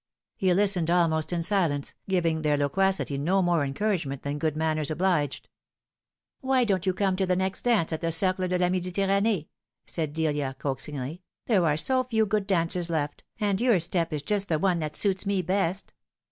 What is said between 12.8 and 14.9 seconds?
left, and your step is just the one